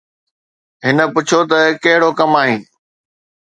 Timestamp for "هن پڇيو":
0.83-1.39